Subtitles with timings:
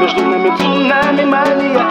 [0.00, 1.86] Между нами цунами мания.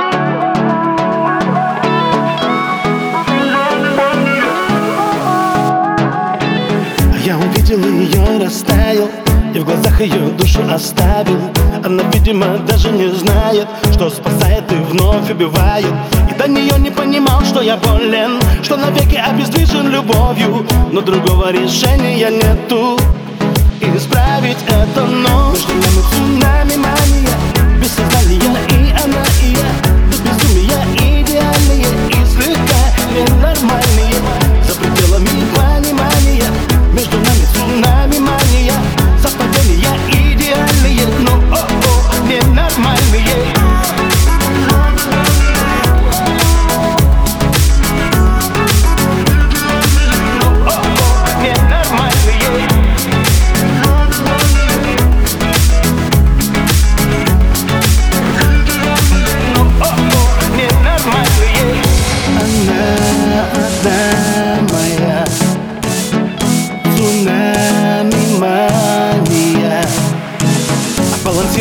[7.25, 9.09] Я увидел ее, растаял
[9.55, 11.51] И в глазах ее душу оставил.
[11.83, 15.93] Она, видимо, даже не знает Что спасает и вновь убивает.
[16.29, 20.63] И до нее не понимал, что я болен Что навеки обездвижен любовью.
[20.91, 22.99] Но другого решения нету.
[23.81, 25.53] Исправить это, но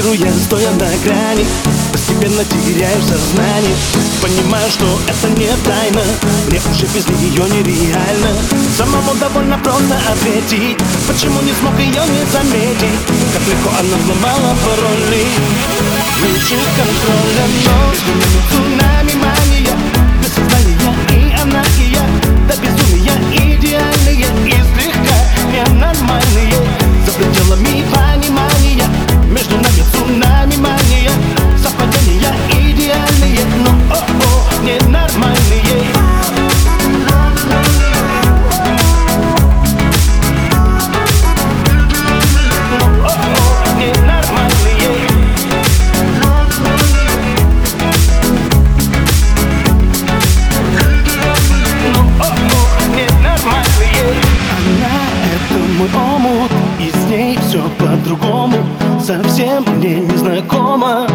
[0.05, 1.47] Балансируя, стоя на грани
[1.93, 3.75] Постепенно теряю сознание.
[4.21, 6.03] Понимаю, что это не тайна
[6.49, 8.37] Мне уже без нее нереально.
[8.77, 13.01] Самому довольно просто ответить Почему не смог ее не заметить?
[13.33, 15.27] Как легко она взломала пароли
[16.21, 17.95] Лучше контроля, но
[18.51, 19.04] цунами
[59.05, 61.07] Совсем мне незнакомо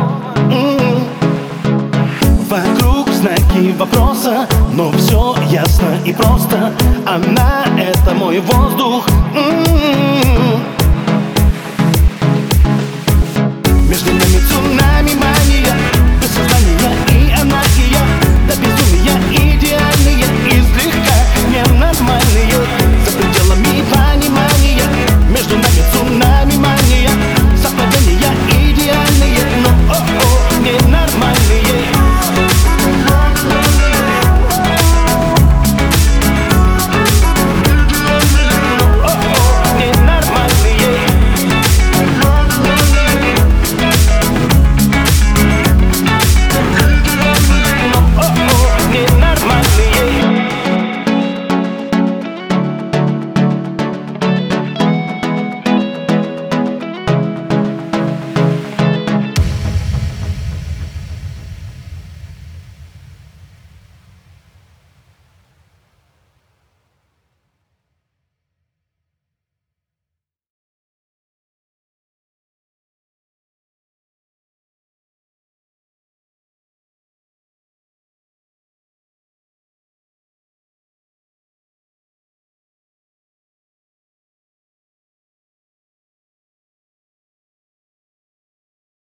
[0.51, 1.03] М.
[2.47, 6.71] Вокруг знаки вопроса Но все ясно и просто
[7.07, 10.68] Она— это мой воздух М.